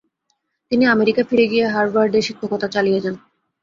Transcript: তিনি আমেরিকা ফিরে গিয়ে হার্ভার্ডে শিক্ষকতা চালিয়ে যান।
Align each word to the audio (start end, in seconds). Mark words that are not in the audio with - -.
তিনি 0.71 0.83
আমেরিকা 0.87 1.21
ফিরে 1.29 1.45
গিয়ে 1.51 1.65
হার্ভার্ডে 1.67 2.19
শিক্ষকতা 2.27 2.67
চালিয়ে 2.75 3.03
যান। 3.03 3.15